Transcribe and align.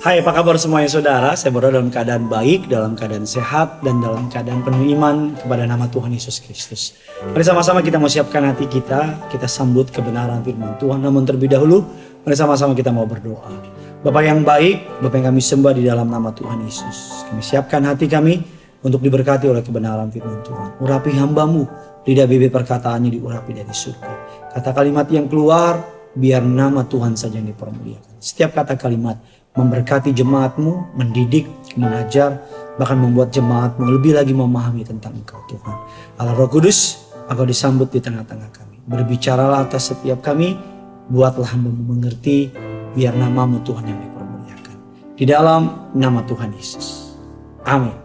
Hai 0.00 0.24
apa 0.24 0.32
kabar 0.32 0.56
semuanya 0.56 0.88
saudara? 0.88 1.36
Saya 1.36 1.52
berada 1.52 1.76
dalam 1.76 1.92
keadaan 1.92 2.32
baik 2.32 2.64
Dalam 2.64 2.96
keadaan 2.96 3.28
sehat 3.28 3.84
Dan 3.84 4.00
dalam 4.00 4.32
keadaan 4.32 4.64
penuh 4.64 4.88
iman 4.96 5.36
Kepada 5.36 5.68
nama 5.68 5.84
Tuhan 5.84 6.16
Yesus 6.16 6.40
Kristus. 6.40 6.96
Mari 7.20 7.44
sama-sama 7.44 7.84
kita 7.84 8.00
mau 8.00 8.08
siapkan 8.08 8.40
hati 8.48 8.72
kita 8.72 9.28
Kita 9.28 9.44
sambut 9.44 9.92
kebenaran 9.92 10.40
firman 10.40 10.80
Tuhan. 10.80 11.04
Namun 11.04 11.28
terlebih 11.28 11.52
dahulu 11.52 11.84
Mari 12.24 12.32
sama-sama 12.40 12.72
kita 12.72 12.88
mau 12.88 13.04
berdoa. 13.04 13.52
Bapak 14.00 14.22
yang 14.24 14.40
baik 14.48 15.04
Bapak 15.04 15.16
yang 15.20 15.26
kami 15.36 15.42
sembah 15.44 15.72
di 15.76 15.84
dalam 15.84 16.08
nama 16.08 16.32
Tuhan 16.32 16.64
Yesus. 16.64 17.28
Kami 17.28 17.44
siapkan 17.44 17.84
hati 17.84 18.08
kami 18.08 18.40
Untuk 18.80 19.04
diberkati 19.04 19.44
oleh 19.44 19.60
kebenaran 19.60 20.08
firman 20.08 20.40
Tuhan. 20.40 20.80
Urapi 20.80 21.12
hambamu 21.20 21.68
Lidah 22.08 22.24
bibir 22.24 22.48
perkataannya 22.48 23.12
diurapi 23.12 23.52
dari 23.52 23.74
surga. 23.74 24.12
Kata 24.56 24.72
kalimat 24.72 25.04
yang 25.12 25.28
keluar 25.28 25.95
Biar 26.16 26.40
nama 26.40 26.80
Tuhan 26.88 27.12
saja 27.12 27.36
yang 27.36 27.52
dipermuliakan 27.52 28.16
Setiap 28.24 28.56
kata 28.56 28.80
kalimat 28.80 29.20
memberkati 29.56 30.12
jemaatmu, 30.12 30.96
mendidik, 30.96 31.48
mengajar, 31.80 32.44
bahkan 32.76 33.00
membuat 33.00 33.32
jemaatmu 33.32 33.88
lebih 33.88 34.12
lagi 34.12 34.36
memahami 34.36 34.84
tentang 34.84 35.16
engkau 35.16 35.40
Tuhan. 35.48 35.76
Allah 36.20 36.36
Roh 36.36 36.48
Kudus, 36.48 37.08
engkau 37.26 37.48
disambut 37.48 37.88
di 37.88 38.04
tengah-tengah 38.04 38.52
kami. 38.52 38.76
Berbicaralah 38.84 39.64
atas 39.64 39.92
setiap 39.92 40.20
kami, 40.20 40.60
buatlah 41.08 41.56
hambamu 41.56 41.96
mengerti, 41.96 42.52
biar 42.92 43.16
namamu 43.16 43.64
Tuhan 43.64 43.84
yang 43.88 44.00
dipermuliakan. 44.00 44.76
Di 45.16 45.24
dalam 45.24 45.92
nama 45.96 46.20
Tuhan 46.28 46.52
Yesus. 46.52 47.16
Amin. 47.64 47.96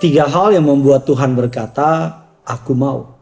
Tiga 0.00 0.24
hal 0.26 0.56
yang 0.56 0.64
membuat 0.64 1.04
Tuhan 1.04 1.36
berkata, 1.36 2.24
aku 2.42 2.72
mau. 2.72 3.20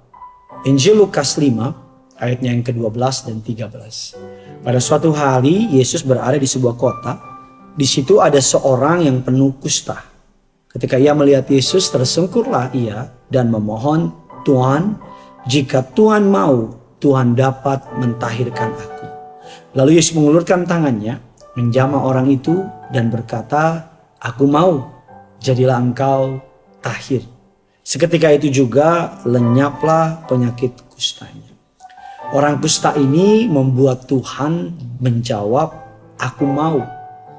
Injil 0.63 0.97
Lukas 0.97 1.35
5, 1.37 1.86
ayatnya 2.21 2.53
yang 2.53 2.65
ke-12 2.65 3.15
dan 3.29 3.37
13. 3.45 4.65
Pada 4.65 4.81
suatu 4.81 5.13
hari 5.13 5.69
Yesus 5.73 6.03
berada 6.03 6.37
di 6.37 6.49
sebuah 6.49 6.75
kota. 6.77 7.15
Di 7.77 7.85
situ 7.85 8.25
ada 8.25 8.41
seorang 8.41 9.05
yang 9.05 9.21
penuh 9.21 9.53
kusta. 9.61 10.01
Ketika 10.73 10.97
ia 10.97 11.13
melihat 11.13 11.45
Yesus 11.49 11.93
tersungkurlah 11.93 12.73
ia 12.73 13.13
dan 13.29 13.53
memohon, 13.53 14.13
Tuhan, 14.49 14.97
jika 15.45 15.85
Tuhan 15.93 16.29
mau, 16.29 16.73
Tuhan 17.01 17.37
dapat 17.37 17.85
mentahirkan 18.01 18.73
aku. 18.73 19.07
Lalu 19.77 20.01
Yesus 20.01 20.17
mengulurkan 20.17 20.65
tangannya, 20.65 21.21
menjamah 21.53 22.01
orang 22.01 22.33
itu 22.33 22.65
dan 22.93 23.13
berkata, 23.13 23.93
aku 24.17 24.49
mau, 24.49 24.89
jadilah 25.41 25.77
engkau 25.77 26.41
tahir. 26.81 27.25
Seketika 27.87 28.33
itu 28.33 28.51
juga 28.51 29.21
lenyaplah 29.23 30.27
penyakit 30.27 30.75
kustanya. 30.91 31.56
Orang 32.35 32.59
kusta 32.59 32.91
ini 32.99 33.47
membuat 33.47 34.11
Tuhan 34.11 34.75
menjawab, 34.99 35.69
"Aku 36.19 36.43
mau" 36.43 36.83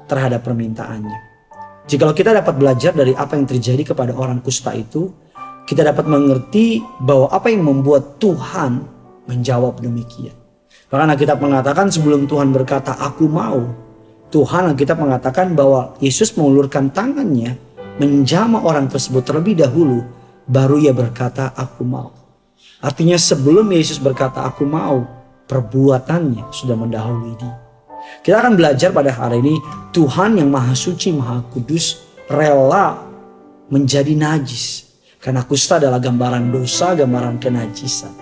terhadap 0.08 0.48
permintaannya. 0.48 1.20
Jikalau 1.84 2.16
kita 2.16 2.32
dapat 2.32 2.56
belajar 2.56 2.96
dari 2.96 3.12
apa 3.12 3.36
yang 3.36 3.44
terjadi 3.44 3.92
kepada 3.92 4.16
orang 4.16 4.40
kusta 4.40 4.72
itu, 4.72 5.12
kita 5.68 5.84
dapat 5.84 6.08
mengerti 6.08 6.80
bahwa 7.04 7.28
apa 7.28 7.52
yang 7.52 7.68
membuat 7.68 8.16
Tuhan 8.16 8.80
menjawab 9.28 9.76
demikian. 9.84 10.32
Bahkan 10.88 11.20
kita 11.20 11.36
mengatakan 11.36 11.92
sebelum 11.92 12.24
Tuhan 12.24 12.48
berkata, 12.48 12.96
"Aku 12.96 13.28
mau," 13.28 13.68
Tuhan 14.32 14.72
kita 14.72 14.96
mengatakan 14.96 15.52
bahwa 15.52 16.00
Yesus 16.00 16.32
mengulurkan 16.32 16.88
tangannya 16.88 17.60
menjamah 18.00 18.64
orang 18.64 18.88
tersebut 18.88 19.20
terlebih 19.20 19.60
dahulu, 19.60 20.00
baru 20.48 20.80
ia 20.80 20.96
berkata, 20.96 21.52
"Aku 21.52 21.84
mau." 21.84 22.17
Artinya 22.78 23.18
sebelum 23.18 23.66
Yesus 23.74 23.98
berkata 23.98 24.46
aku 24.46 24.62
mau, 24.62 25.02
perbuatannya 25.48 26.52
sudah 26.54 26.76
mendahului 26.78 27.34
dia. 27.40 27.56
Kita 28.22 28.38
akan 28.38 28.54
belajar 28.54 28.94
pada 28.94 29.10
hari 29.10 29.42
ini 29.42 29.54
Tuhan 29.90 30.38
yang 30.38 30.52
maha 30.52 30.76
suci, 30.76 31.10
maha 31.10 31.42
kudus 31.50 31.98
rela 32.30 33.02
menjadi 33.72 34.14
najis. 34.14 34.86
Karena 35.18 35.42
kusta 35.42 35.82
adalah 35.82 35.98
gambaran 35.98 36.54
dosa, 36.54 36.94
gambaran 36.94 37.42
kenajisan. 37.42 38.14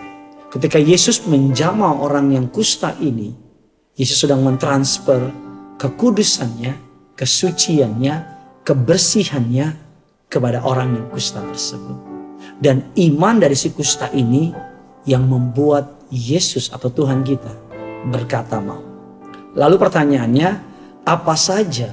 Ketika 0.48 0.80
Yesus 0.80 1.28
menjamah 1.28 2.00
orang 2.00 2.32
yang 2.32 2.48
kusta 2.48 2.96
ini, 2.96 3.36
Yesus 3.92 4.24
sedang 4.24 4.40
mentransfer 4.40 5.28
kekudusannya, 5.76 6.72
kesuciannya, 7.12 8.14
kebersihannya 8.64 9.66
kepada 10.32 10.64
orang 10.64 10.96
yang 10.96 11.06
kusta 11.12 11.44
tersebut. 11.44 12.05
Dan 12.56 12.88
iman 12.96 13.36
dari 13.36 13.52
si 13.52 13.72
kusta 13.72 14.08
ini 14.16 14.52
yang 15.04 15.28
membuat 15.28 16.08
Yesus 16.08 16.72
atau 16.72 16.88
Tuhan 16.88 17.20
kita 17.22 17.52
berkata 18.08 18.62
mau. 18.62 18.80
Lalu 19.56 19.76
pertanyaannya, 19.80 20.50
apa 21.04 21.34
saja 21.36 21.92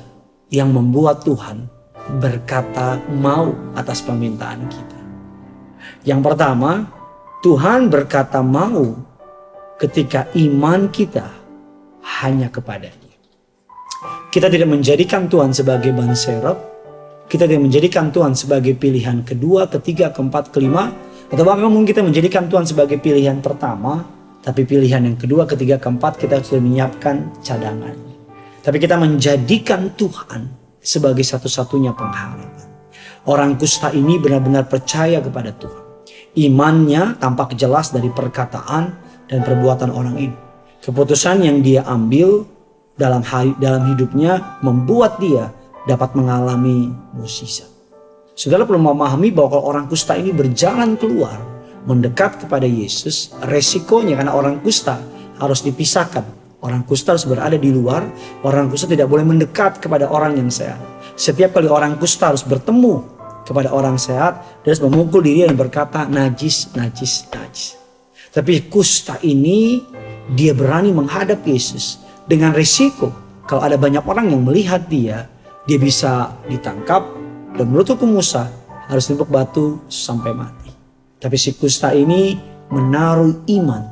yang 0.52 0.72
membuat 0.72 1.23
Tuhan 1.23 1.68
berkata 2.19 3.00
mau 3.12 3.52
atas 3.75 4.03
permintaan 4.03 4.68
kita? 4.68 5.00
Yang 6.03 6.22
pertama, 6.31 6.88
Tuhan 7.44 7.91
berkata 7.91 8.40
mau 8.40 8.96
ketika 9.79 10.28
iman 10.35 10.88
kita 10.91 11.28
hanya 12.23 12.47
kepadanya. 12.47 13.16
Kita 14.31 14.50
tidak 14.50 14.68
menjadikan 14.68 15.29
Tuhan 15.31 15.56
sebagai 15.56 15.94
ban 15.96 16.12
serep, 16.12 16.57
kita 17.34 17.50
tidak 17.50 17.66
menjadikan 17.66 18.14
Tuhan 18.14 18.38
sebagai 18.38 18.78
pilihan 18.78 19.26
kedua, 19.26 19.66
ketiga, 19.66 20.14
keempat, 20.14 20.54
kelima. 20.54 20.94
Atau 21.34 21.42
bahkan 21.42 21.66
mungkin 21.66 21.90
kita 21.90 22.06
menjadikan 22.06 22.46
Tuhan 22.46 22.62
sebagai 22.62 23.02
pilihan 23.02 23.42
pertama. 23.42 24.06
Tapi 24.46 24.62
pilihan 24.70 25.02
yang 25.02 25.18
kedua, 25.18 25.50
ketiga, 25.50 25.82
keempat 25.82 26.22
kita 26.22 26.46
sudah 26.46 26.62
menyiapkan 26.62 27.42
cadangannya. 27.42 28.14
Tapi 28.62 28.78
kita 28.78 29.02
menjadikan 29.02 29.98
Tuhan 29.98 30.46
sebagai 30.78 31.26
satu-satunya 31.26 31.98
pengharapan. 31.98 32.70
Orang 33.26 33.58
kusta 33.58 33.90
ini 33.98 34.22
benar-benar 34.22 34.70
percaya 34.70 35.18
kepada 35.18 35.58
Tuhan. 35.58 36.06
Imannya 36.38 37.18
tampak 37.18 37.58
jelas 37.58 37.90
dari 37.90 38.14
perkataan 38.14 38.94
dan 39.26 39.42
perbuatan 39.42 39.90
orang 39.90 40.16
ini. 40.22 40.38
Keputusan 40.86 41.42
yang 41.42 41.66
dia 41.66 41.82
ambil 41.90 42.46
dalam 42.94 43.26
dalam 43.58 43.90
hidupnya 43.90 44.62
membuat 44.62 45.18
dia 45.18 45.50
dapat 45.88 46.16
mengalami 46.16 46.92
musisat. 47.16 47.70
Saudara 48.34 48.66
perlu 48.66 48.82
memahami 48.82 49.30
bahwa 49.30 49.58
kalau 49.58 49.66
orang 49.70 49.86
kusta 49.86 50.18
ini 50.18 50.34
berjalan 50.34 50.98
keluar, 50.98 51.38
mendekat 51.86 52.42
kepada 52.42 52.66
Yesus, 52.66 53.36
resikonya 53.46 54.18
karena 54.18 54.34
orang 54.34 54.58
kusta 54.64 54.98
harus 55.38 55.62
dipisahkan. 55.62 56.26
Orang 56.64 56.88
kusta 56.88 57.12
harus 57.12 57.28
berada 57.28 57.60
di 57.60 57.70
luar, 57.76 58.08
orang 58.48 58.72
kusta 58.72 58.88
tidak 58.88 59.12
boleh 59.12 59.28
mendekat 59.28 59.84
kepada 59.84 60.08
orang 60.08 60.40
yang 60.40 60.48
sehat. 60.48 60.80
Setiap 61.20 61.60
kali 61.60 61.68
orang 61.68 62.00
kusta 62.00 62.32
harus 62.32 62.42
bertemu 62.42 63.04
kepada 63.44 63.70
orang 63.76 64.00
sehat, 64.00 64.64
dia 64.64 64.72
harus 64.72 64.80
memukul 64.80 65.20
diri 65.20 65.44
dan 65.44 65.60
berkata 65.60 66.08
najis, 66.08 66.72
najis, 66.74 67.28
najis. 67.36 67.76
Tapi 68.32 68.72
kusta 68.72 69.20
ini 69.22 69.84
dia 70.34 70.56
berani 70.56 70.96
menghadap 70.96 71.44
Yesus 71.44 72.00
dengan 72.26 72.56
resiko 72.56 73.12
kalau 73.44 73.60
ada 73.60 73.76
banyak 73.76 74.02
orang 74.08 74.32
yang 74.32 74.42
melihat 74.48 74.88
dia, 74.88 75.28
dia 75.63 75.79
bisa 75.79 76.35
ditangkap 76.51 77.07
dan 77.56 77.66
menurut 77.69 77.96
hukum 77.96 78.19
Musa 78.19 78.51
harus 78.91 79.07
ditumpuk 79.07 79.31
batu 79.31 79.79
sampai 79.88 80.35
mati. 80.35 80.72
Tapi 81.24 81.40
si 81.40 81.56
kusta 81.56 81.96
ini 81.96 82.35
menaruh 82.68 83.47
iman 83.47 83.84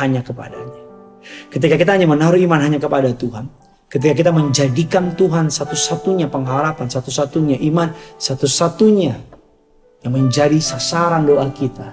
hanya 0.00 0.24
kepadanya. 0.24 0.82
Ketika 1.52 1.76
kita 1.76 2.00
hanya 2.00 2.08
menaruh 2.08 2.40
iman 2.40 2.60
hanya 2.64 2.80
kepada 2.80 3.12
Tuhan, 3.12 3.44
ketika 3.92 4.14
kita 4.16 4.30
menjadikan 4.32 5.12
Tuhan 5.12 5.52
satu-satunya 5.52 6.32
pengharapan, 6.32 6.88
satu-satunya 6.88 7.60
iman, 7.68 7.92
satu-satunya 8.16 9.14
yang 10.00 10.12
menjadi 10.14 10.56
sasaran 10.62 11.28
doa 11.28 11.44
kita, 11.52 11.92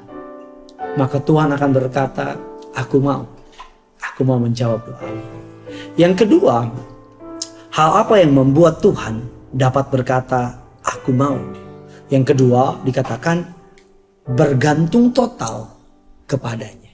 maka 0.96 1.18
Tuhan 1.20 1.52
akan 1.52 1.70
berkata, 1.74 2.38
"Aku 2.78 3.02
mau, 3.02 3.26
aku 4.00 4.22
mau 4.24 4.38
menjawab 4.40 4.80
doa." 4.86 5.10
Yang 5.98 6.26
kedua, 6.26 6.70
Hal 7.74 8.06
apa 8.06 8.22
yang 8.22 8.38
membuat 8.38 8.86
Tuhan 8.86 9.26
dapat 9.50 9.90
berkata, 9.90 10.62
"Aku 10.86 11.10
mau"? 11.10 11.42
Yang 12.06 12.38
kedua, 12.38 12.78
dikatakan 12.86 13.50
bergantung 14.30 15.10
total 15.10 15.74
kepadanya. 16.30 16.94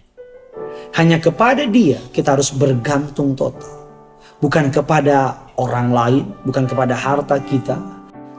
Hanya 0.95 1.19
kepada 1.19 1.67
Dia 1.67 1.99
kita 2.15 2.39
harus 2.39 2.55
bergantung 2.55 3.35
total, 3.35 3.91
bukan 4.39 4.71
kepada 4.71 5.51
orang 5.59 5.91
lain, 5.91 6.23
bukan 6.47 6.63
kepada 6.63 6.95
harta 6.95 7.43
kita. 7.43 7.75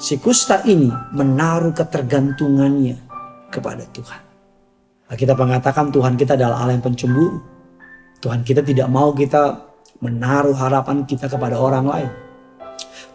Si 0.00 0.16
kusta 0.16 0.64
ini 0.64 0.88
menaruh 1.12 1.76
ketergantungannya 1.76 2.96
kepada 3.52 3.84
Tuhan. 3.92 4.22
Kita 5.12 5.36
mengatakan 5.36 5.92
Tuhan 5.92 6.16
kita 6.16 6.40
adalah 6.40 6.64
Allah 6.64 6.72
yang 6.72 6.88
pencemburu. 6.88 7.36
Tuhan 8.24 8.40
kita 8.48 8.64
tidak 8.64 8.88
mau 8.88 9.12
kita 9.12 9.60
menaruh 10.00 10.56
harapan 10.56 11.04
kita 11.04 11.28
kepada 11.28 11.60
orang 11.60 11.84
lain. 11.84 12.29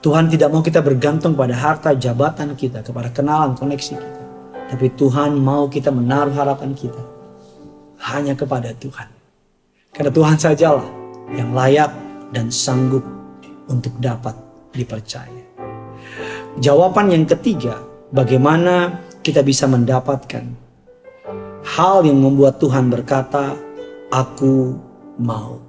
Tuhan 0.05 0.29
tidak 0.29 0.53
mau 0.53 0.61
kita 0.61 0.85
bergantung 0.85 1.33
pada 1.33 1.57
harta 1.57 1.97
jabatan 1.97 2.53
kita, 2.53 2.85
kepada 2.85 3.09
kenalan 3.09 3.57
koneksi 3.57 3.97
kita. 3.97 4.21
Tapi 4.69 4.93
Tuhan 4.93 5.33
mau 5.41 5.65
kita 5.65 5.89
menaruh 5.89 6.29
harapan 6.29 6.77
kita 6.77 7.01
hanya 8.13 8.37
kepada 8.37 8.69
Tuhan. 8.77 9.09
Karena 9.89 10.13
Tuhan 10.13 10.37
sajalah 10.37 10.85
yang 11.33 11.57
layak 11.57 11.89
dan 12.29 12.53
sanggup 12.53 13.01
untuk 13.65 13.97
dapat 13.97 14.37
dipercaya. 14.77 15.41
Jawaban 16.61 17.09
yang 17.09 17.25
ketiga, 17.25 17.81
bagaimana 18.13 19.01
kita 19.25 19.41
bisa 19.41 19.65
mendapatkan 19.65 20.45
hal 21.65 22.05
yang 22.05 22.21
membuat 22.21 22.61
Tuhan 22.61 22.93
berkata, 22.93 23.57
"Aku 24.13 24.77
mau." 25.17 25.65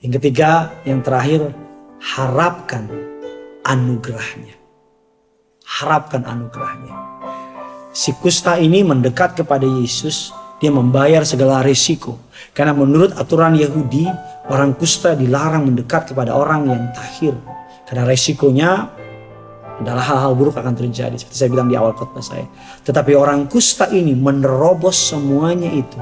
Yang 0.00 0.16
ketiga, 0.16 0.72
yang 0.88 1.04
terakhir, 1.04 1.52
harapkan 2.00 3.13
anugerahnya. 3.64 4.54
Harapkan 5.64 6.22
anugerahnya. 6.28 6.94
Si 7.94 8.12
kusta 8.20 8.60
ini 8.60 8.84
mendekat 8.84 9.34
kepada 9.38 9.64
Yesus, 9.64 10.30
dia 10.60 10.70
membayar 10.70 11.24
segala 11.24 11.64
risiko. 11.64 12.20
Karena 12.52 12.76
menurut 12.76 13.16
aturan 13.16 13.56
Yahudi, 13.56 14.06
orang 14.52 14.76
kusta 14.76 15.16
dilarang 15.16 15.66
mendekat 15.66 16.12
kepada 16.12 16.36
orang 16.36 16.68
yang 16.70 16.82
tahir. 16.94 17.34
Karena 17.88 18.04
resikonya 18.06 18.70
adalah 19.80 20.04
hal-hal 20.06 20.32
buruk 20.38 20.54
akan 20.54 20.74
terjadi. 20.74 21.16
Seperti 21.18 21.36
saya 21.36 21.50
bilang 21.50 21.66
di 21.66 21.74
awal 21.74 21.94
khotbah 21.96 22.22
saya. 22.22 22.46
Tetapi 22.86 23.12
orang 23.18 23.50
kusta 23.50 23.90
ini 23.90 24.14
menerobos 24.14 24.94
semuanya 24.94 25.70
itu. 25.70 25.98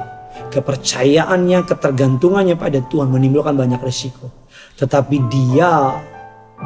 Kepercayaannya, 0.52 1.64
ketergantungannya 1.64 2.56
pada 2.56 2.80
Tuhan 2.84 3.08
menimbulkan 3.08 3.56
banyak 3.56 3.80
resiko. 3.80 4.28
Tetapi 4.76 5.16
dia 5.32 5.96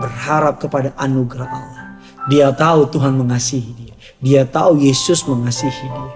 berharap 0.01 0.61
kepada 0.61 0.93
anugerah 1.01 1.49
Allah. 1.49 1.85
Dia 2.27 2.51
tahu 2.51 2.91
Tuhan 2.91 3.15
mengasihi 3.17 3.71
dia. 3.77 3.95
Dia 4.19 4.43
tahu 4.49 4.83
Yesus 4.83 5.23
mengasihi 5.29 5.87
dia. 5.87 6.13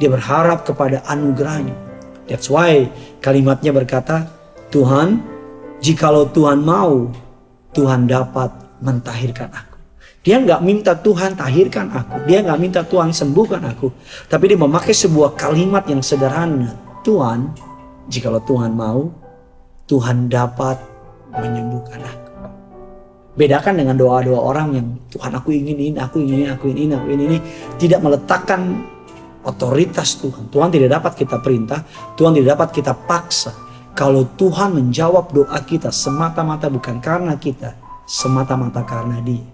Dia 0.00 0.08
berharap 0.10 0.66
kepada 0.66 1.04
anugerahnya. 1.06 1.74
That's 2.26 2.50
why 2.50 2.90
kalimatnya 3.22 3.70
berkata, 3.70 4.26
Tuhan, 4.72 5.22
jikalau 5.84 6.26
Tuhan 6.32 6.64
mau, 6.64 7.12
Tuhan 7.76 8.10
dapat 8.10 8.50
mentahirkan 8.82 9.52
aku. 9.52 9.78
Dia 10.22 10.38
nggak 10.38 10.62
minta 10.62 10.94
Tuhan 10.94 11.34
tahirkan 11.34 11.90
aku. 11.90 12.26
Dia 12.30 12.46
nggak 12.46 12.58
minta 12.62 12.80
Tuhan 12.86 13.10
sembuhkan 13.10 13.62
aku. 13.74 13.90
Tapi 14.30 14.54
dia 14.54 14.58
memakai 14.58 14.94
sebuah 14.94 15.34
kalimat 15.34 15.82
yang 15.90 15.98
sederhana. 15.98 16.78
Tuhan, 17.02 17.50
jikalau 18.06 18.38
Tuhan 18.46 18.70
mau, 18.70 19.10
Tuhan 19.90 20.30
dapat 20.30 20.78
menyembuhkan 21.34 21.98
aku. 22.06 22.21
Bedakan 23.32 23.80
dengan 23.80 23.96
doa-doa 23.96 24.40
orang 24.40 24.68
yang 24.76 24.86
Tuhan 25.08 25.32
aku 25.32 25.56
ingin 25.56 25.76
ini, 25.80 25.96
aku 25.96 26.20
ingin 26.20 26.44
ini, 26.44 26.48
aku 26.52 26.64
ingin 26.68 26.80
ini, 26.84 26.92
aku 26.92 27.06
ingin 27.08 27.22
ini. 27.32 27.38
Tidak 27.80 28.00
meletakkan 28.04 28.60
otoritas 29.42 30.20
Tuhan. 30.20 30.52
Tuhan 30.52 30.68
tidak 30.68 31.00
dapat 31.00 31.12
kita 31.16 31.36
perintah, 31.40 31.80
Tuhan 32.14 32.36
tidak 32.36 32.48
dapat 32.58 32.68
kita 32.76 32.92
paksa. 32.92 33.52
Kalau 33.92 34.24
Tuhan 34.36 34.72
menjawab 34.76 35.32
doa 35.36 35.60
kita 35.64 35.92
semata-mata 35.92 36.68
bukan 36.72 37.00
karena 37.00 37.36
kita, 37.36 37.76
semata-mata 38.08 38.80
karena 38.84 39.20
dia. 39.20 39.44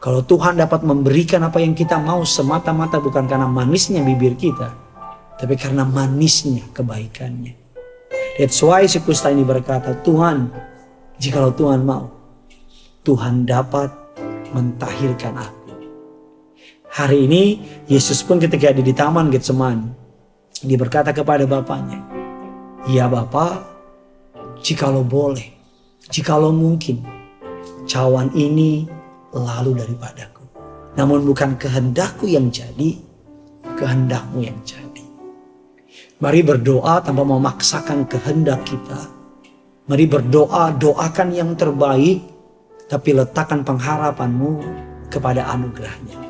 Kalau 0.00 0.20
Tuhan 0.20 0.60
dapat 0.60 0.84
memberikan 0.84 1.40
apa 1.48 1.60
yang 1.64 1.72
kita 1.72 1.96
mau 1.96 2.24
semata-mata 2.28 3.00
bukan 3.00 3.24
karena 3.24 3.48
manisnya 3.48 4.04
bibir 4.04 4.36
kita, 4.36 4.68
tapi 5.40 5.56
karena 5.56 5.84
manisnya 5.84 6.64
kebaikannya. 6.76 7.56
That's 8.36 8.60
why 8.60 8.84
si 8.84 9.00
kusta 9.00 9.32
ini 9.32 9.48
berkata, 9.48 9.96
Tuhan, 10.04 10.52
jikalau 11.20 11.56
Tuhan 11.56 11.84
mau, 11.88 12.23
Tuhan 13.04 13.44
dapat 13.44 13.92
mentahirkan 14.56 15.36
aku. 15.36 15.76
Hari 16.88 17.28
ini 17.28 17.60
Yesus 17.84 18.24
pun 18.24 18.40
ketika 18.40 18.72
ada 18.72 18.80
di 18.80 18.96
taman 18.96 19.28
Getseman, 19.28 19.92
dia 20.64 20.80
berkata 20.80 21.12
kepada 21.12 21.44
bapaknya, 21.44 22.00
Ya 22.88 23.04
Bapak, 23.04 23.60
jikalau 24.64 25.04
boleh, 25.04 25.52
jikalau 26.08 26.48
mungkin, 26.48 27.04
cawan 27.84 28.32
ini 28.32 28.88
lalu 29.36 29.84
daripadaku. 29.84 30.48
Namun 30.96 31.28
bukan 31.28 31.60
kehendakku 31.60 32.24
yang 32.24 32.48
jadi, 32.48 32.96
kehendakmu 33.76 34.48
yang 34.48 34.56
jadi. 34.64 35.04
Mari 36.24 36.40
berdoa 36.40 37.04
tanpa 37.04 37.20
memaksakan 37.20 38.08
kehendak 38.08 38.64
kita. 38.64 39.12
Mari 39.92 40.08
berdoa, 40.08 40.72
doakan 40.72 41.28
yang 41.36 41.52
terbaik 41.52 42.33
tapi 42.88 43.16
letakkan 43.16 43.64
pengharapanmu 43.64 44.60
kepada 45.08 45.48
anugerahnya. 45.48 46.20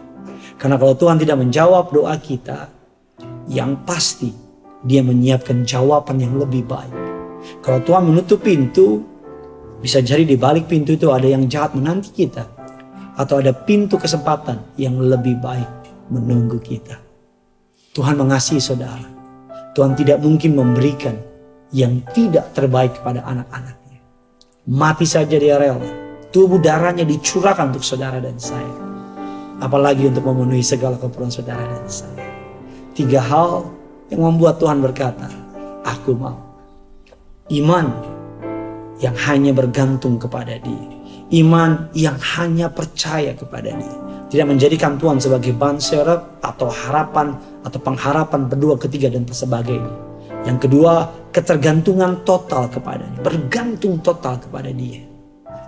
Karena 0.59 0.77
kalau 0.79 0.95
Tuhan 0.95 1.19
tidak 1.19 1.41
menjawab 1.41 1.91
doa 1.91 2.15
kita, 2.17 2.71
yang 3.51 3.85
pasti 3.85 4.33
dia 4.87 5.05
menyiapkan 5.05 5.67
jawaban 5.67 6.21
yang 6.21 6.37
lebih 6.39 6.65
baik. 6.65 6.95
Kalau 7.61 7.81
Tuhan 7.85 8.09
menutup 8.09 8.41
pintu, 8.41 9.05
bisa 9.81 10.01
jadi 10.01 10.25
di 10.25 10.37
balik 10.39 10.69
pintu 10.71 10.97
itu 10.97 11.13
ada 11.13 11.29
yang 11.29 11.45
jahat 11.51 11.77
menanti 11.77 12.13
kita. 12.13 12.49
Atau 13.15 13.39
ada 13.39 13.55
pintu 13.55 13.95
kesempatan 13.95 14.75
yang 14.75 14.99
lebih 14.99 15.39
baik 15.39 15.71
menunggu 16.11 16.59
kita. 16.59 16.99
Tuhan 17.95 18.19
mengasihi 18.19 18.59
saudara. 18.59 19.07
Tuhan 19.75 19.95
tidak 19.95 20.19
mungkin 20.19 20.59
memberikan 20.59 21.15
yang 21.71 22.03
tidak 22.11 22.51
terbaik 22.55 22.99
kepada 22.99 23.23
anak-anaknya. 23.23 24.03
Mati 24.67 25.07
saja 25.07 25.39
dia 25.39 25.59
rela 25.63 26.04
tubuh 26.35 26.59
darahnya 26.59 27.07
dicurahkan 27.07 27.71
untuk 27.71 27.87
saudara 27.87 28.19
dan 28.19 28.35
saya. 28.43 28.75
Apalagi 29.63 30.11
untuk 30.11 30.27
memenuhi 30.27 30.67
segala 30.67 30.99
keperluan 30.99 31.31
saudara 31.31 31.63
dan 31.63 31.87
saya. 31.87 32.27
Tiga 32.91 33.23
hal 33.23 33.71
yang 34.11 34.27
membuat 34.27 34.59
Tuhan 34.59 34.83
berkata, 34.83 35.31
aku 35.87 36.19
mau. 36.19 36.43
Iman 37.55 37.87
yang 38.99 39.15
hanya 39.31 39.55
bergantung 39.55 40.19
kepada 40.19 40.59
dia. 40.59 40.87
Iman 41.31 41.87
yang 41.95 42.19
hanya 42.35 42.67
percaya 42.67 43.31
kepada 43.39 43.71
dia. 43.71 43.97
Tidak 44.27 44.47
menjadikan 44.51 44.99
Tuhan 44.99 45.23
sebagai 45.23 45.55
ban 45.55 45.79
serep 45.79 46.43
atau 46.43 46.67
harapan 46.67 47.39
atau 47.63 47.79
pengharapan 47.79 48.51
kedua, 48.51 48.75
ketiga 48.75 49.07
dan 49.07 49.23
sebagainya. 49.31 49.95
Yang 50.43 50.67
kedua, 50.67 51.09
ketergantungan 51.31 52.27
total 52.27 52.67
kepadanya. 52.67 53.23
Bergantung 53.23 54.03
total 54.03 54.43
kepada 54.43 54.75
dia. 54.75 55.14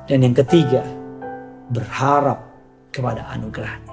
Dan 0.07 0.23
yang 0.23 0.35
ketiga, 0.39 0.87
berharap 1.71 2.47
kepada 2.95 3.27
anugerahnya. 3.35 3.91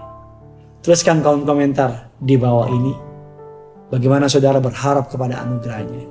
Tuliskan 0.86 1.26
kolom 1.26 1.42
komentar 1.42 2.14
di 2.22 2.38
bawah 2.38 2.70
ini. 2.70 2.94
Bagaimana 3.90 4.30
saudara 4.30 4.62
berharap 4.62 5.10
kepada 5.10 5.42
anugerahnya. 5.42 6.06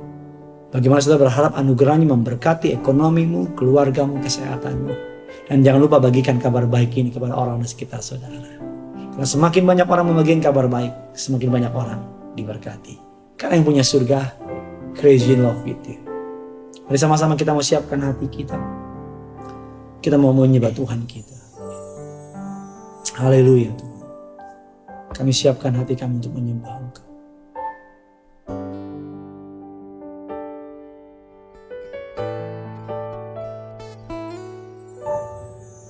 Bagaimana 0.74 0.98
saudara 0.98 1.30
berharap 1.30 1.52
anugerahnya 1.54 2.10
memberkati 2.10 2.74
ekonomimu, 2.74 3.54
keluargamu, 3.54 4.18
kesehatanmu. 4.18 4.94
Dan 5.46 5.62
jangan 5.62 5.80
lupa 5.86 6.02
bagikan 6.02 6.42
kabar 6.42 6.66
baik 6.66 6.98
ini 6.98 7.14
kepada 7.14 7.38
orang 7.38 7.62
di 7.62 7.68
sekitar 7.70 8.02
saudara. 8.02 8.42
Karena 9.12 9.28
semakin 9.28 9.62
banyak 9.62 9.86
orang 9.86 10.08
membagikan 10.08 10.40
kabar 10.50 10.66
baik, 10.66 11.14
semakin 11.14 11.52
banyak 11.52 11.72
orang 11.76 12.00
diberkati. 12.34 12.96
Karena 13.36 13.60
yang 13.60 13.66
punya 13.68 13.84
surga, 13.84 14.34
crazy 14.96 15.36
in 15.36 15.44
love 15.44 15.60
with 15.62 15.78
you. 15.84 16.00
Mari 16.88 16.98
sama-sama 16.98 17.36
kita 17.36 17.52
mau 17.54 17.62
siapkan 17.62 18.00
hati 18.00 18.26
kita 18.26 18.81
kita 20.02 20.18
mau 20.18 20.34
menyembah 20.34 20.74
Tuhan 20.74 21.06
kita. 21.06 21.38
Haleluya 23.22 23.70
Tuhan. 23.70 24.02
Kami 25.14 25.30
siapkan 25.30 25.78
hati 25.78 25.94
kami 25.94 26.18
untuk 26.18 26.34
menyembah 26.34 26.74
Engkau. 26.74 27.06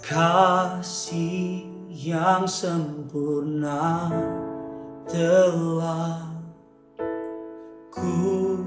Kasih 0.05 1.65
yang 1.89 2.45
sempurna 2.45 4.13
telah 5.09 6.29
ku 7.89 8.61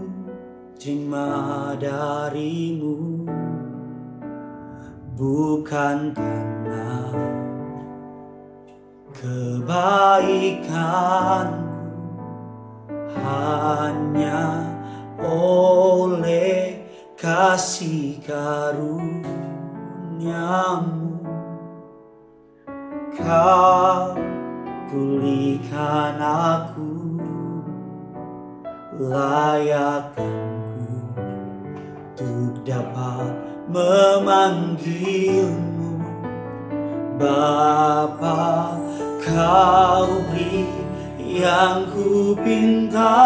terima 0.82 1.78
darimu 1.78 3.05
bukan 5.16 6.12
karena 6.12 7.08
kebaikanku 9.16 10.76
hanya 13.24 14.68
oleh 15.24 16.84
kasih 17.16 18.20
karuniamu. 18.28 19.16
Kau 23.16 24.20
pulihkan 24.92 26.20
aku 26.20 26.92
layakkanku 29.00 30.65
untuk 32.16 32.64
dapat 32.64 33.36
memanggilmu 33.68 36.00
Bapa 37.20 38.80
kau 39.20 40.24
beri 40.32 40.64
yang 41.20 41.92
ku 41.92 42.32
pinta 42.40 43.20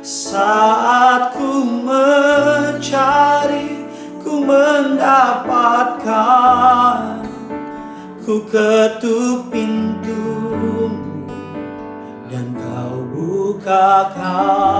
saat 0.00 1.36
ku 1.36 1.60
mencari 1.84 3.84
ku 4.20 4.44
mendapatkan. 4.44 7.24
Ku 8.24 8.40
ketuk 8.48 9.52
pintumu 9.52 10.88
dan 12.32 12.56
kau 12.56 13.04
bukakan 13.12 14.79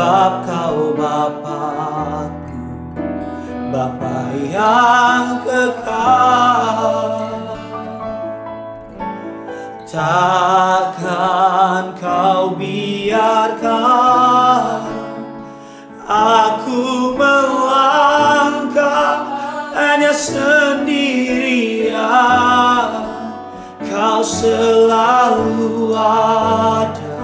sebab 0.00 0.48
kau 0.48 0.96
Bapakku 0.96 2.64
Bapa 3.68 4.32
yang 4.48 5.44
kekal. 5.44 7.20
Takkan 9.84 11.92
kau 12.00 12.56
biarkan 12.56 13.68
Aku 16.08 17.12
melangkah 17.20 19.20
hanya 19.76 20.16
sendirian. 20.16 22.00
Kau 23.84 24.24
selalu 24.24 25.92
ada 25.92 27.20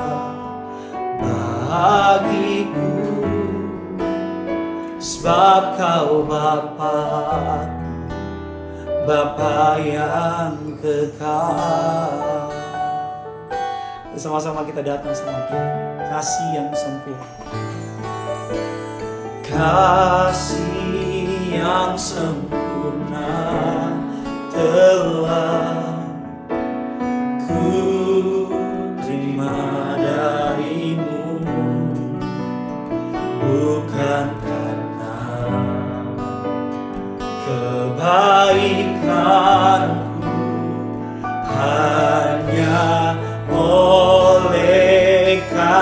bagiku 1.25 2.56
Sebab 5.27 5.75
kau 5.75 6.23
Bapa 6.23 7.03
Bapa 9.11 9.75
yang 9.83 10.79
kekal. 10.79 12.47
Sama-sama 14.15 14.63
kita 14.63 14.87
datang 14.87 15.11
sama 15.11 15.51
Tuhan 15.51 15.99
Kasih 16.07 16.49
yang 16.55 16.71
sempurna. 16.79 17.27
Kasih 19.43 21.27
yang 21.59 21.99
sempurna 21.99 23.35
telah 24.55 25.96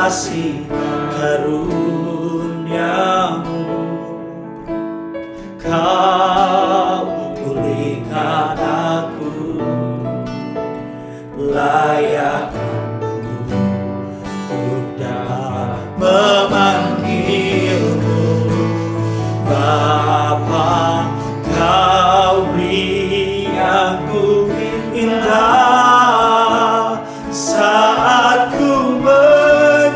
kasih 0.05 0.61
karuniamu 1.17 1.84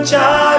mencari 0.08 0.57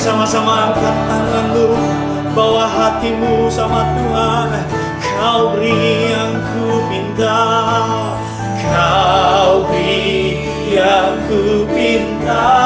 sama-sama 0.00 0.72
angkat 0.72 0.96
tanganmu 1.04 1.68
Bawa 2.32 2.64
hatimu 2.64 3.50
sama 3.52 3.84
Tuhan. 3.92 4.48
Kau 5.02 5.52
beri 5.52 6.08
yang 6.14 6.32
ku 6.40 6.80
pinta 6.88 7.42
Kau 8.64 9.68
beri 9.68 10.40
yang 10.72 11.20
ku 11.28 11.68
pinta 11.68 12.59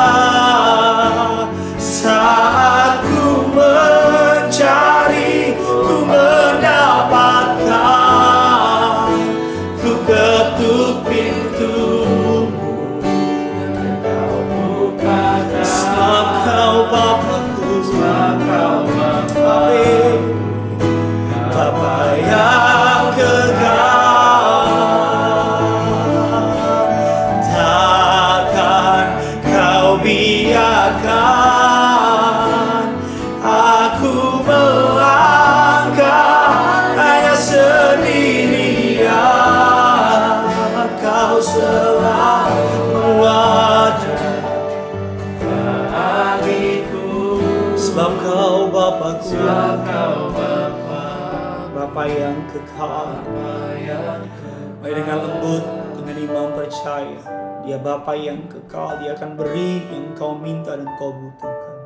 dengan 56.25 56.49
imam 56.49 56.57
percaya 56.57 57.21
Dia 57.65 57.77
Bapa 57.79 58.17
yang 58.17 58.49
kekal 58.49 58.97
Dia 59.01 59.13
akan 59.17 59.37
beri 59.37 59.85
yang 59.93 60.17
kau 60.17 60.33
minta 60.37 60.77
dan 60.77 60.89
kau 60.97 61.13
butuhkan. 61.13 61.77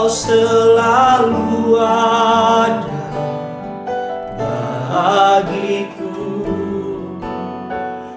Kau 0.05 0.13
selalu 0.13 1.81
ada 1.81 3.09
bagiku. 4.37 6.13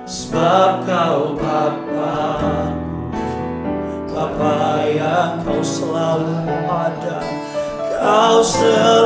Sebab 0.05 0.85
kau 0.85 1.33
Bapa 1.41 2.21
Bapa 4.05 4.85
yang 4.85 5.41
kau 5.41 5.65
selalu 5.65 6.45
ada 6.69 7.25
Kau 7.97 8.45
selalu 8.45 8.98